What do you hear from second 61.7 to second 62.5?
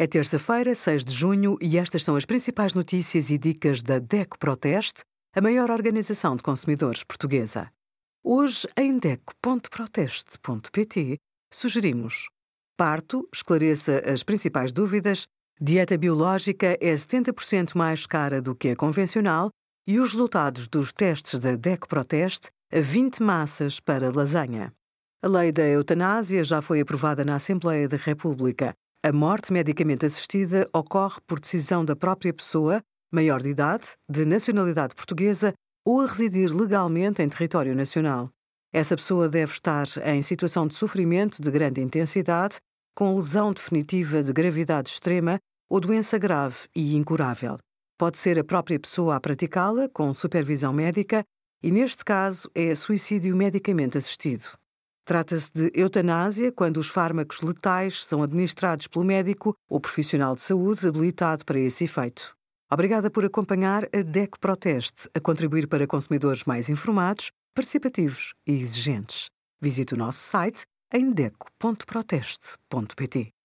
efeito.